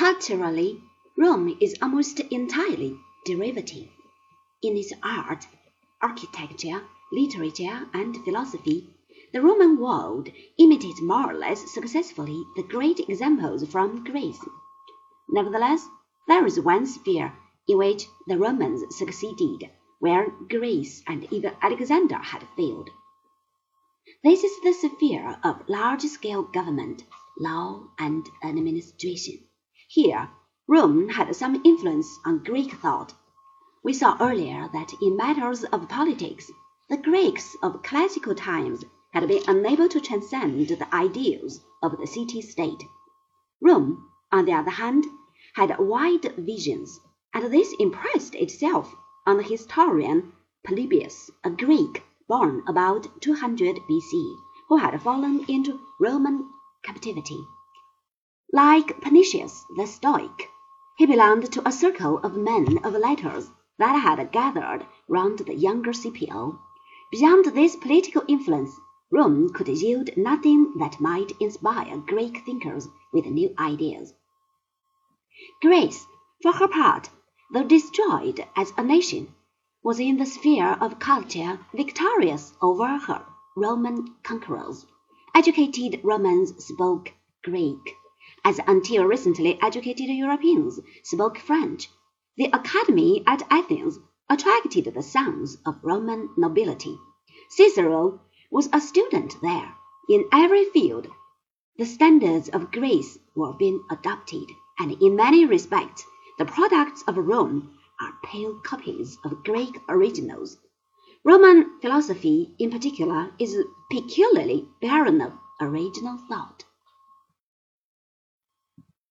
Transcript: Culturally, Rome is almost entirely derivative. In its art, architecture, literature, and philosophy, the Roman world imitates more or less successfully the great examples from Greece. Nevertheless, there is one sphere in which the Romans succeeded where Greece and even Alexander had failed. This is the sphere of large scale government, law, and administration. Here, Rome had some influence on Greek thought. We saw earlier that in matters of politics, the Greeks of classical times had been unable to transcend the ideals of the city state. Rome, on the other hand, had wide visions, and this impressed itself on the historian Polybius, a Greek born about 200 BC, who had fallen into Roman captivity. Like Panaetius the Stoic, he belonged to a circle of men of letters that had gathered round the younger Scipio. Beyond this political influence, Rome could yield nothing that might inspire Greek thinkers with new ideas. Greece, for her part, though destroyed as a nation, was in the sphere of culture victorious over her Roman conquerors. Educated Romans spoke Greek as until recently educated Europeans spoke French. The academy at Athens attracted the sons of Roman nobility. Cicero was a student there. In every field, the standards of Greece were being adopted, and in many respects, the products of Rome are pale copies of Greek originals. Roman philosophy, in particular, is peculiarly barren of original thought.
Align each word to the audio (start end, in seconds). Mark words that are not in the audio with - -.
Culturally, 0.00 0.82
Rome 1.14 1.58
is 1.60 1.76
almost 1.82 2.20
entirely 2.20 2.98
derivative. 3.26 3.90
In 4.62 4.78
its 4.78 4.94
art, 5.02 5.46
architecture, 6.00 6.84
literature, 7.12 7.86
and 7.92 8.16
philosophy, 8.24 8.86
the 9.34 9.42
Roman 9.42 9.76
world 9.78 10.30
imitates 10.56 11.02
more 11.02 11.32
or 11.32 11.34
less 11.34 11.70
successfully 11.74 12.42
the 12.56 12.62
great 12.62 12.98
examples 12.98 13.62
from 13.66 14.02
Greece. 14.02 14.42
Nevertheless, 15.28 15.86
there 16.26 16.46
is 16.46 16.58
one 16.58 16.86
sphere 16.86 17.34
in 17.68 17.76
which 17.76 18.06
the 18.26 18.38
Romans 18.38 18.96
succeeded 18.96 19.68
where 19.98 20.30
Greece 20.48 21.02
and 21.06 21.30
even 21.30 21.52
Alexander 21.60 22.16
had 22.16 22.48
failed. 22.56 22.88
This 24.24 24.44
is 24.44 24.60
the 24.62 24.72
sphere 24.72 25.38
of 25.44 25.68
large 25.68 26.04
scale 26.04 26.44
government, 26.44 27.04
law, 27.38 27.82
and 27.98 28.26
administration. 28.42 29.40
Here, 29.92 30.30
Rome 30.68 31.08
had 31.08 31.34
some 31.34 31.62
influence 31.64 32.20
on 32.24 32.44
Greek 32.44 32.74
thought. 32.74 33.12
We 33.82 33.92
saw 33.92 34.16
earlier 34.20 34.70
that 34.72 34.94
in 35.02 35.16
matters 35.16 35.64
of 35.64 35.88
politics, 35.88 36.48
the 36.88 36.96
Greeks 36.96 37.56
of 37.60 37.82
classical 37.82 38.36
times 38.36 38.84
had 39.12 39.26
been 39.26 39.42
unable 39.48 39.88
to 39.88 40.00
transcend 40.00 40.68
the 40.68 40.94
ideals 40.94 41.64
of 41.82 41.98
the 41.98 42.06
city 42.06 42.40
state. 42.40 42.84
Rome, 43.60 44.08
on 44.30 44.44
the 44.44 44.52
other 44.52 44.70
hand, 44.70 45.06
had 45.54 45.76
wide 45.80 46.36
visions, 46.38 47.00
and 47.34 47.52
this 47.52 47.74
impressed 47.80 48.36
itself 48.36 48.94
on 49.26 49.38
the 49.38 49.42
historian 49.42 50.32
Polybius, 50.64 51.32
a 51.42 51.50
Greek 51.50 52.04
born 52.28 52.62
about 52.68 53.20
200 53.20 53.80
BC, 53.90 54.36
who 54.68 54.76
had 54.76 55.02
fallen 55.02 55.44
into 55.48 55.80
Roman 55.98 56.48
captivity. 56.84 57.44
Like 58.52 59.00
Panaetius 59.00 59.64
the 59.76 59.86
Stoic, 59.86 60.50
he 60.96 61.06
belonged 61.06 61.52
to 61.52 61.62
a 61.64 61.70
circle 61.70 62.18
of 62.18 62.36
men 62.36 62.78
of 62.78 62.94
letters 62.94 63.48
that 63.78 63.94
had 63.94 64.32
gathered 64.32 64.84
round 65.06 65.38
the 65.38 65.54
younger 65.54 65.92
Scipio. 65.92 66.58
Beyond 67.12 67.44
this 67.54 67.76
political 67.76 68.24
influence, 68.26 68.72
Rome 69.12 69.50
could 69.52 69.68
yield 69.68 70.16
nothing 70.16 70.76
that 70.78 71.00
might 71.00 71.30
inspire 71.38 71.98
Greek 71.98 72.44
thinkers 72.44 72.88
with 73.12 73.26
new 73.26 73.54
ideas. 73.56 74.14
Greece, 75.62 76.04
for 76.42 76.50
her 76.50 76.66
part, 76.66 77.08
though 77.52 77.62
destroyed 77.62 78.44
as 78.56 78.72
a 78.76 78.82
nation, 78.82 79.32
was 79.84 80.00
in 80.00 80.16
the 80.16 80.26
sphere 80.26 80.76
of 80.80 80.98
culture 80.98 81.64
victorious 81.72 82.52
over 82.60 82.98
her 82.98 83.24
Roman 83.56 84.16
conquerors. 84.24 84.86
Educated 85.36 86.00
Romans 86.02 86.64
spoke 86.64 87.12
Greek 87.44 87.94
as 88.44 88.60
until 88.66 89.04
recently 89.04 89.58
educated 89.62 90.08
Europeans 90.08 90.80
spoke 91.02 91.38
French. 91.38 91.88
The 92.36 92.50
academy 92.52 93.22
at 93.26 93.42
Athens 93.50 93.98
attracted 94.28 94.84
the 94.84 95.02
sons 95.02 95.58
of 95.66 95.82
Roman 95.82 96.30
nobility. 96.36 96.96
Cicero 97.48 98.20
was 98.50 98.68
a 98.72 98.80
student 98.80 99.34
there. 99.42 99.74
In 100.08 100.24
every 100.32 100.64
field, 100.66 101.08
the 101.76 101.84
standards 101.84 102.48
of 102.48 102.70
Greece 102.70 103.18
were 103.34 103.52
being 103.52 103.82
adopted, 103.90 104.48
and 104.78 104.92
in 105.02 105.16
many 105.16 105.44
respects, 105.44 106.04
the 106.38 106.44
products 106.44 107.02
of 107.06 107.16
Rome 107.16 107.78
are 108.00 108.14
pale 108.24 108.54
copies 108.64 109.18
of 109.24 109.44
Greek 109.44 109.78
originals. 109.88 110.56
Roman 111.22 111.78
philosophy, 111.80 112.54
in 112.58 112.70
particular, 112.70 113.30
is 113.38 113.56
peculiarly 113.90 114.66
barren 114.80 115.20
of 115.20 115.32
original 115.60 116.16
thought. 116.28 116.64